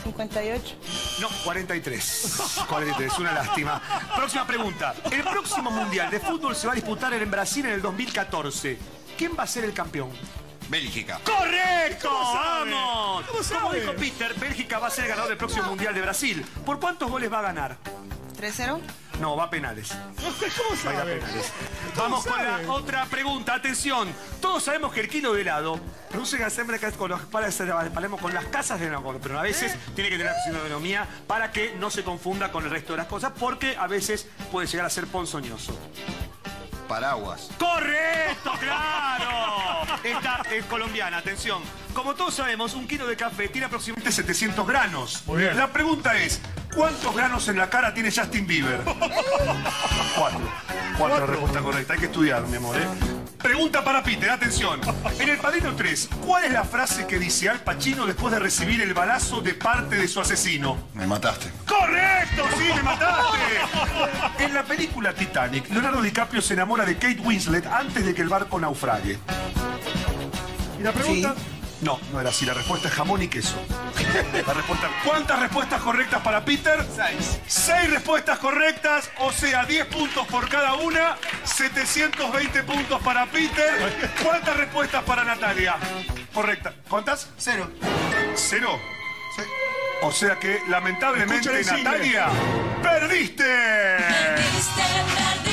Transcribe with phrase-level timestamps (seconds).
[0.05, 0.77] 58.
[1.21, 2.65] No, 43.
[2.69, 3.83] 43, una lástima.
[4.15, 4.95] Próxima pregunta.
[5.11, 8.79] El próximo Mundial de Fútbol se va a disputar en Brasil en el 2014.
[9.17, 10.11] ¿Quién va a ser el campeón?
[10.69, 11.21] Bélgica.
[11.25, 12.11] ¡Correcto!
[12.11, 13.25] ¡Vamos!
[13.27, 16.45] ¿Cómo Como dijo Peter, Bélgica va a ser el ganador del próximo Mundial de Brasil.
[16.65, 17.79] ¿Por cuántos goles va a ganar?
[18.39, 18.81] 3-0.
[19.21, 19.89] No, va a penales.
[19.89, 20.31] ¿Cómo
[20.87, 21.15] Va a ir a sabe?
[21.17, 21.53] penales.
[21.95, 22.67] ¿Cómo Vamos con sabe?
[22.67, 23.55] la otra pregunta.
[23.55, 24.09] Atención.
[24.41, 25.81] Todos sabemos que el kilo de helado
[26.11, 30.19] produce siempre con, los, Palermo con las casas de no, pero a veces tiene que
[30.19, 33.87] tener economía para que no se confunda con el resto de las cosas porque a
[33.87, 35.77] veces puede llegar a ser ponzoñoso.
[36.89, 37.51] Paraguas.
[37.59, 39.83] ¡Correcto, claro!
[40.03, 41.63] Esta es colombiana, atención.
[41.93, 45.23] Como todos sabemos, un kilo de café tiene aproximadamente 700 granos.
[45.27, 45.57] Muy bien.
[45.57, 46.41] La pregunta es,
[46.79, 48.81] ¿cuántos granos en la cara tiene Justin Bieber?
[50.17, 50.41] Cuatro.
[50.97, 51.93] Cuatro, la respuesta correcta.
[51.95, 52.87] Hay que estudiar, mi amor, ¿eh?
[53.43, 54.81] Pregunta para Peter, atención.
[55.19, 58.81] En El Padrino 3, ¿cuál es la frase que dice Al Pacino después de recibir
[58.81, 60.79] el balazo de parte de su asesino?
[60.95, 61.51] Me mataste.
[61.67, 62.45] ¡Correcto!
[62.57, 64.45] ¡Sí, me mataste!
[64.45, 68.29] En la película Titanic, Leonardo DiCaprio se enamora de Kate Winslet antes de que el
[68.29, 69.19] barco naufrague.
[70.79, 71.35] ¿Y la pregunta?
[71.81, 72.45] No, no era así.
[72.45, 73.57] La respuesta es jamón y queso.
[74.47, 74.91] La respuesta.
[75.05, 76.85] ¿Cuántas respuestas correctas para Peter?
[76.95, 77.39] Seis.
[77.47, 84.11] Seis respuestas correctas, o sea, 10 puntos por cada una, 720 puntos para Peter.
[84.23, 85.77] ¿Cuántas respuestas para Natalia?
[86.33, 86.75] Correcta.
[86.89, 87.29] ¿Cuántas?
[87.37, 87.71] Cero.
[88.35, 88.79] ¿Cero?
[90.03, 91.63] O sea que, lamentablemente.
[91.65, 92.29] Natalia,
[92.83, 93.45] ¡perdiste!
[93.45, 95.48] Perdiste, perdiste,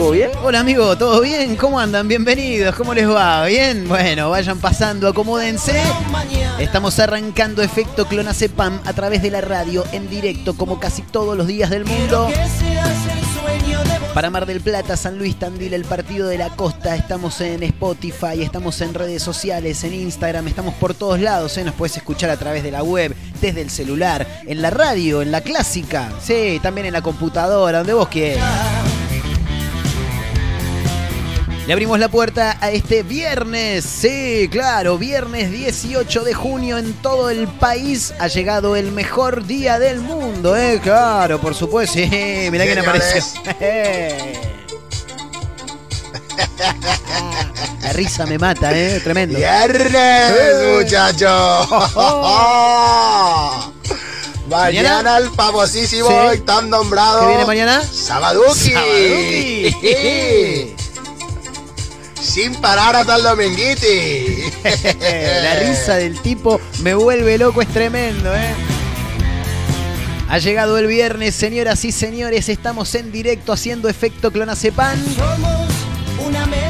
[0.00, 0.30] ¿todo bien?
[0.42, 1.56] Hola amigo, ¿todo bien?
[1.56, 2.08] ¿Cómo andan?
[2.08, 3.44] Bienvenidos, ¿cómo les va?
[3.44, 3.86] ¿Bien?
[3.86, 5.78] Bueno, vayan pasando, acomódense.
[6.58, 11.46] Estamos arrancando efecto Clonacepam a través de la radio en directo como casi todos los
[11.46, 12.30] días del mundo.
[14.14, 18.42] Para Mar del Plata, San Luis Tandil, el Partido de la Costa, estamos en Spotify,
[18.42, 21.64] estamos en redes sociales, en Instagram, estamos por todos lados, ¿eh?
[21.64, 25.30] nos puedes escuchar a través de la web, desde el celular, en la radio, en
[25.30, 28.79] la clásica, sí, también en la computadora, donde vos quieras.
[31.66, 37.30] Le abrimos la puerta a este viernes, sí, claro, viernes 18 de junio en todo
[37.30, 40.80] el país ha llegado el mejor día del mundo, ¿eh?
[40.82, 42.08] Claro, por supuesto, sí,
[42.50, 43.22] mirá quién apareció.
[47.82, 49.00] La risa me mata, ¿eh?
[49.04, 49.38] Tremendo.
[49.38, 50.32] Viernes,
[50.76, 51.68] muchachos.
[54.48, 54.50] ¿Mañana?
[54.96, 56.38] Mañana el famosísimo Sí.
[56.38, 57.20] y tan nombrado.
[57.20, 57.80] ¿Qué viene mañana?
[57.82, 58.72] Sabaduki.
[58.72, 59.76] Sabaduki.
[62.22, 64.50] Sin parar hasta el dominguiti.
[65.42, 68.54] La risa del tipo me vuelve loco, es tremendo, ¿eh?
[70.28, 74.96] Ha llegado el viernes, señoras y señores, estamos en directo haciendo efecto clonacepan.
[75.16, 75.68] Somos
[76.24, 76.69] una rara.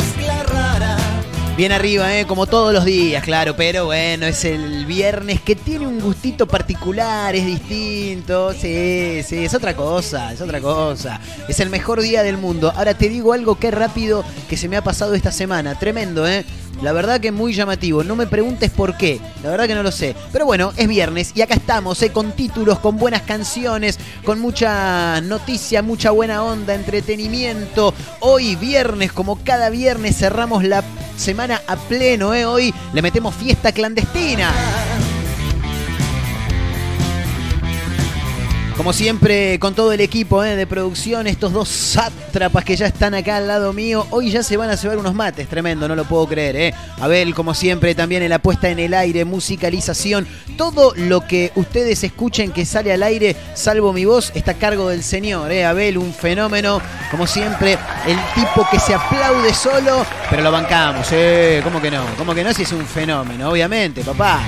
[1.60, 2.26] Bien arriba, ¿eh?
[2.26, 7.36] como todos los días, claro, pero bueno, es el viernes que tiene un gustito particular,
[7.36, 11.20] es distinto, sí, sí, es otra cosa, es otra cosa.
[11.48, 12.72] Es el mejor día del mundo.
[12.74, 16.46] Ahora te digo algo que rápido que se me ha pasado esta semana, tremendo, ¿eh?
[16.82, 19.92] La verdad que muy llamativo, no me preguntes por qué, la verdad que no lo
[19.92, 20.16] sé.
[20.32, 22.10] Pero bueno, es viernes y acá estamos, ¿eh?
[22.10, 27.92] con títulos, con buenas canciones, con mucha noticia, mucha buena onda, entretenimiento.
[28.20, 30.82] Hoy viernes, como cada viernes, cerramos la
[31.16, 32.46] semana a pleno, ¿eh?
[32.46, 34.50] Hoy le metemos fiesta clandestina.
[38.80, 40.56] Como siempre, con todo el equipo ¿eh?
[40.56, 44.56] de producción, estos dos sátrapas que ya están acá al lado mío, hoy ya se
[44.56, 46.56] van a cebar unos mates, tremendo, no lo puedo creer.
[46.56, 46.74] ¿eh?
[46.98, 52.02] Abel, como siempre, también en la puesta en el aire, musicalización, todo lo que ustedes
[52.04, 55.52] escuchen que sale al aire, salvo mi voz, está a cargo del señor.
[55.52, 55.66] ¿eh?
[55.66, 56.80] Abel, un fenómeno,
[57.10, 61.06] como siempre, el tipo que se aplaude solo, pero lo bancamos.
[61.12, 61.60] ¿eh?
[61.62, 62.02] ¿Cómo que no?
[62.16, 62.54] ¿Cómo que no?
[62.54, 64.40] Si es un fenómeno, obviamente, papá.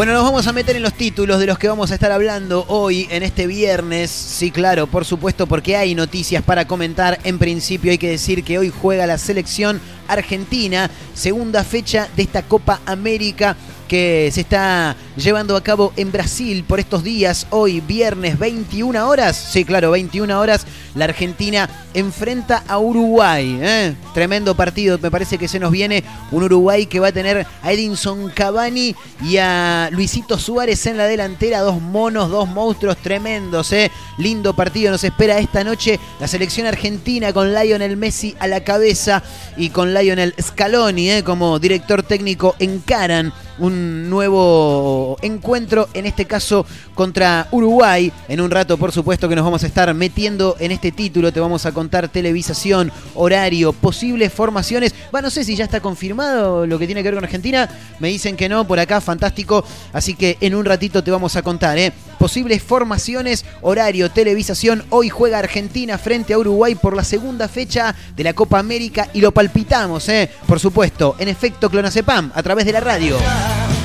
[0.00, 2.64] Bueno, nos vamos a meter en los títulos de los que vamos a estar hablando
[2.68, 4.10] hoy en este viernes.
[4.10, 7.20] Sí, claro, por supuesto, porque hay noticias para comentar.
[7.22, 12.40] En principio hay que decir que hoy juega la selección argentina, segunda fecha de esta
[12.40, 13.58] Copa América
[13.90, 17.48] que se está llevando a cabo en Brasil por estos días.
[17.50, 19.36] Hoy, viernes, 21 horas.
[19.50, 20.64] Sí, claro, 21 horas.
[20.94, 23.58] La Argentina enfrenta a Uruguay.
[23.60, 23.96] ¿eh?
[24.14, 27.72] Tremendo partido, me parece que se nos viene un Uruguay que va a tener a
[27.72, 28.94] Edinson Cavani
[29.24, 31.58] y a Luisito Suárez en la delantera.
[31.58, 33.72] Dos monos, dos monstruos tremendos.
[33.72, 33.90] ¿eh?
[34.18, 35.98] Lindo partido nos espera esta noche.
[36.20, 39.24] La selección argentina con Lionel Messi a la cabeza
[39.56, 41.24] y con Lionel Scaloni ¿eh?
[41.24, 48.12] como director técnico encaran un nuevo encuentro, en este caso contra Uruguay.
[48.28, 51.32] En un rato, por supuesto, que nos vamos a estar metiendo en este título.
[51.32, 54.94] Te vamos a contar televisación, horario, posibles formaciones.
[55.14, 57.68] Va, no sé si ya está confirmado lo que tiene que ver con Argentina.
[57.98, 59.64] Me dicen que no, por acá, fantástico.
[59.92, 61.92] Así que en un ratito te vamos a contar, ¿eh?
[62.18, 64.84] Posibles formaciones, horario, televisación.
[64.90, 69.20] Hoy juega Argentina frente a Uruguay por la segunda fecha de la Copa América y
[69.20, 70.30] lo palpitamos, ¿eh?
[70.46, 73.16] Por supuesto, en efecto Clonacepam, a través de la radio.
[73.50, 73.79] time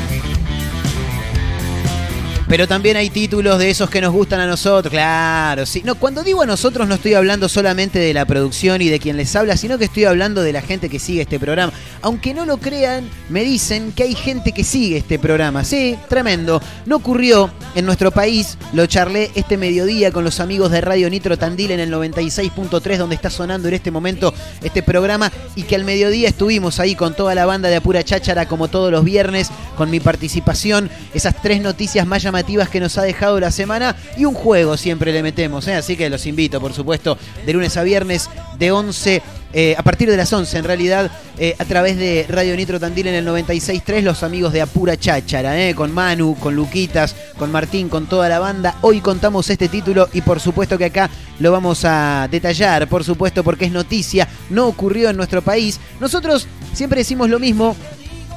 [2.47, 5.81] Pero también hay títulos de esos que nos gustan a nosotros, claro, sí.
[5.83, 9.17] No, cuando digo a nosotros no estoy hablando solamente de la producción y de quien
[9.17, 11.73] les habla, sino que estoy hablando de la gente que sigue este programa.
[12.03, 15.63] Aunque no lo crean, me dicen que hay gente que sigue este programa.
[15.63, 16.61] Sí, tremendo.
[16.85, 21.39] No ocurrió en nuestro país, lo charlé este mediodía con los amigos de Radio Nitro
[21.39, 25.83] Tandil en el 96.3, donde está sonando en este momento este programa, y que al
[25.83, 29.89] mediodía estuvimos ahí con toda la banda de Apura Cháchara, como todos los viernes, con
[29.89, 34.33] mi participación, esas tres noticias más llamativas que nos ha dejado la semana y un
[34.33, 35.75] juego siempre le metemos, ¿eh?
[35.75, 39.21] así que los invito, por supuesto, de lunes a viernes de 11
[39.53, 43.07] eh, a partir de las 11 en realidad, eh, a través de Radio Nitro Tandil
[43.07, 48.05] en el 96.3, los amigos de Apura Cháchara, con Manu, con Luquitas, con Martín, con
[48.07, 48.75] toda la banda.
[48.81, 53.45] Hoy contamos este título y por supuesto que acá lo vamos a detallar, por supuesto
[53.45, 55.79] porque es noticia, no ocurrió en nuestro país.
[56.01, 57.77] Nosotros siempre decimos lo mismo,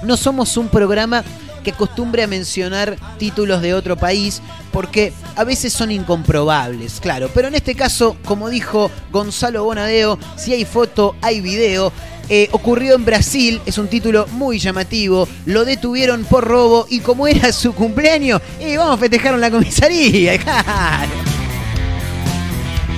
[0.04, 1.24] no somos un programa
[1.68, 4.40] que acostumbre a mencionar títulos de otro país
[4.72, 7.30] porque a veces son incomprobables, claro.
[7.34, 11.92] Pero en este caso, como dijo Gonzalo Bonadeo, si hay foto, hay video.
[12.30, 15.28] Eh, ocurrió en Brasil, es un título muy llamativo.
[15.44, 19.50] Lo detuvieron por robo y como era su cumpleaños, eh, vamos a festejar en la
[19.50, 20.38] comisaría.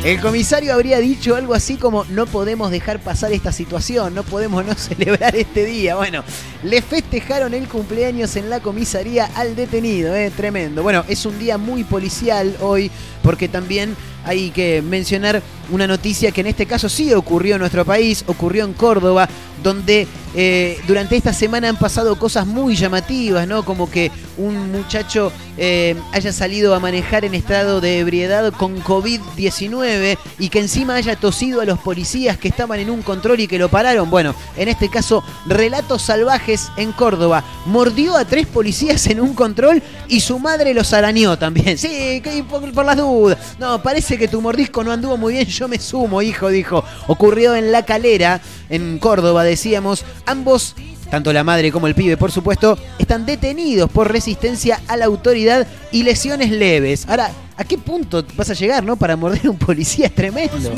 [0.02, 4.64] El comisario habría dicho algo así como no podemos dejar pasar esta situación, no podemos
[4.64, 5.95] no celebrar este día.
[5.97, 6.25] Bueno,
[6.62, 10.30] le festejaron el cumpleaños en la comisaría al detenido, ¿eh?
[10.35, 10.83] tremendo.
[10.83, 12.90] Bueno, es un día muy policial hoy
[13.23, 17.85] porque también hay que mencionar una noticia que en este caso sí ocurrió en nuestro
[17.85, 19.29] país, ocurrió en Córdoba,
[19.62, 23.65] donde eh, durante esta semana han pasado cosas muy llamativas, ¿no?
[23.65, 30.17] Como que un muchacho eh, haya salido a manejar en estado de ebriedad con COVID-19
[30.39, 33.59] y que encima haya tosido a los policías que estaban en un control y que
[33.59, 34.09] lo pararon.
[34.09, 37.45] Bueno, en este caso, relatos salvajes en Córdoba.
[37.67, 41.77] Mordió a tres policías en un control y su madre los arañó también.
[41.77, 43.39] Sí, por, por las dudas.
[43.59, 46.85] No, parece que tu mordisco no anduvo muy bien, yo me sumo, hijo, dijo.
[47.07, 50.05] Ocurrió en La Calera, en Córdoba, decíamos.
[50.26, 50.75] Ambos
[51.11, 55.67] tanto la madre como el pibe, por supuesto, están detenidos por resistencia a la autoridad
[55.90, 57.05] y lesiones leves.
[57.09, 58.95] Ahora, ¿a qué punto vas a llegar, no?
[58.97, 60.73] Para morder a un policía es tremendo.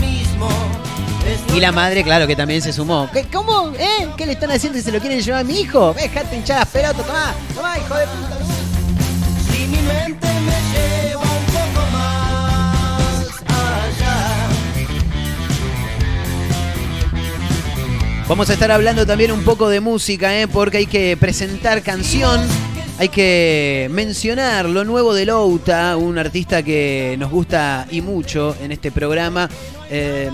[1.54, 3.10] Y la madre, claro, que también se sumó.
[3.12, 3.72] ¿Qué, ¿Cómo?
[3.78, 4.08] ¿Eh?
[4.16, 5.92] ¿Qué le están haciendo si se lo quieren llevar a mi hijo?
[5.92, 8.51] Déjate hinchar las pelotas, tomá, tomá, hijo de puta.
[18.32, 20.48] Vamos a estar hablando también un poco de música, ¿eh?
[20.48, 22.40] porque hay que presentar canción,
[22.98, 28.72] hay que mencionar lo nuevo de Louta, un artista que nos gusta y mucho en
[28.72, 29.50] este programa.
[29.90, 30.30] eh,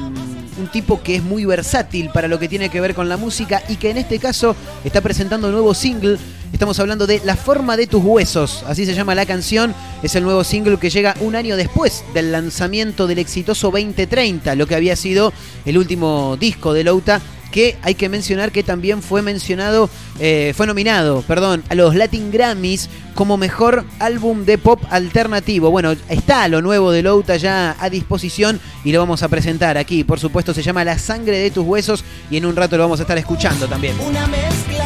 [0.58, 3.62] un tipo que es muy versátil para lo que tiene que ver con la música
[3.68, 6.18] y que en este caso está presentando un nuevo single.
[6.58, 9.72] Estamos hablando de La forma de tus huesos, así se llama la canción.
[10.02, 14.66] Es el nuevo single que llega un año después del lanzamiento del exitoso 2030, lo
[14.66, 15.32] que había sido
[15.64, 17.20] el último disco de Louta
[17.52, 19.88] que hay que mencionar que también fue mencionado,
[20.18, 25.70] eh, fue nominado, perdón, a los Latin Grammys como mejor álbum de pop alternativo.
[25.70, 30.02] Bueno, está lo nuevo de Louta ya a disposición y lo vamos a presentar aquí.
[30.02, 32.98] Por supuesto, se llama La sangre de tus huesos y en un rato lo vamos
[32.98, 33.94] a estar escuchando también.
[34.00, 34.77] Una mezcla.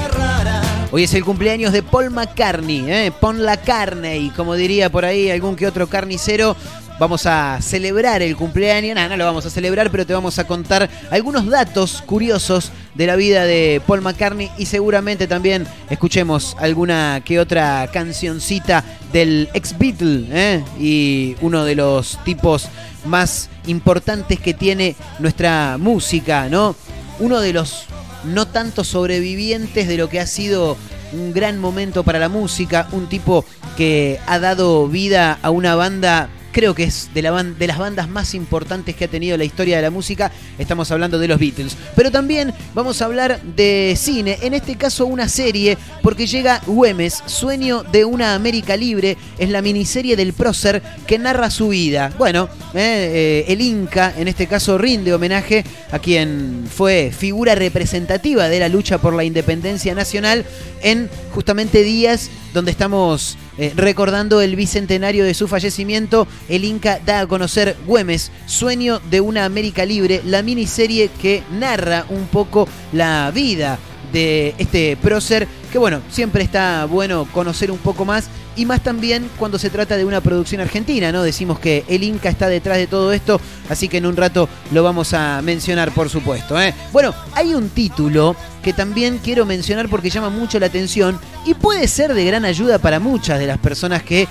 [0.94, 3.12] Hoy es el cumpleaños de Paul McCartney, ¿eh?
[3.18, 6.54] pon la carne y como diría por ahí algún que otro carnicero.
[7.00, 10.46] Vamos a celebrar el cumpleaños, nada, no lo vamos a celebrar, pero te vamos a
[10.46, 17.22] contar algunos datos curiosos de la vida de Paul McCartney y seguramente también escuchemos alguna
[17.24, 18.84] que otra cancioncita
[19.14, 20.64] del ex Beatle ¿eh?
[20.78, 22.68] y uno de los tipos
[23.06, 26.76] más importantes que tiene nuestra música, ¿no?
[27.18, 27.86] Uno de los
[28.24, 30.76] no tanto sobrevivientes de lo que ha sido
[31.12, 33.44] un gran momento para la música, un tipo
[33.76, 38.08] que ha dado vida a una banda creo que es de, la de las bandas
[38.08, 40.30] más importantes que ha tenido la historia de la música.
[40.58, 41.76] Estamos hablando de los Beatles.
[41.96, 47.22] Pero también vamos a hablar de cine, en este caso una serie, porque llega Güemes,
[47.26, 49.16] Sueño de una América Libre.
[49.38, 52.12] Es la miniserie del prócer que narra su vida.
[52.18, 58.48] Bueno, eh, eh, el Inca, en este caso, rinde homenaje a quien fue figura representativa
[58.48, 60.44] de la lucha por la independencia nacional
[60.82, 66.26] en justamente días donde estamos eh, recordando el bicentenario de su fallecimiento.
[66.48, 72.06] El Inca da a conocer Güemes, Sueño de una América Libre, la miniserie que narra
[72.08, 73.78] un poco la vida
[74.12, 79.30] de este prócer, que bueno, siempre está bueno conocer un poco más y más también
[79.38, 81.22] cuando se trata de una producción argentina, ¿no?
[81.22, 84.82] Decimos que el Inca está detrás de todo esto, así que en un rato lo
[84.82, 86.60] vamos a mencionar, por supuesto.
[86.60, 86.74] ¿eh?
[86.92, 91.88] Bueno, hay un título que también quiero mencionar porque llama mucho la atención y puede
[91.88, 94.28] ser de gran ayuda para muchas de las personas que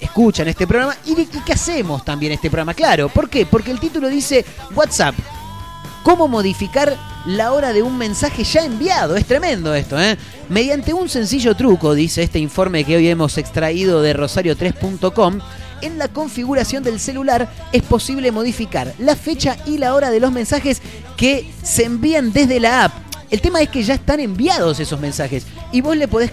[0.00, 2.74] escuchan este programa y de y hacemos también este programa.
[2.74, 3.46] Claro, ¿por qué?
[3.46, 5.14] Porque el título dice WhatsApp.
[6.02, 9.16] ¿Cómo modificar la hora de un mensaje ya enviado?
[9.16, 10.16] Es tremendo esto, ¿eh?
[10.48, 15.38] Mediante un sencillo truco, dice este informe que hoy hemos extraído de rosario3.com,
[15.82, 20.32] en la configuración del celular es posible modificar la fecha y la hora de los
[20.32, 20.80] mensajes
[21.16, 22.92] que se envían desde la app.
[23.30, 26.30] El tema es que ya están enviados esos mensajes y vos le podés